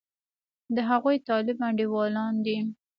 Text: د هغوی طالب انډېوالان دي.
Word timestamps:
د 0.75 0.77
هغوی 0.89 1.17
طالب 1.27 1.57
انډېوالان 1.67 2.33
دي. 2.45 2.57